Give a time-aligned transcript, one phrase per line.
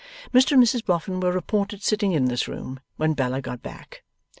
[0.33, 4.01] Mr and Mrs Boffin were reported sitting in this room, when Bella got back.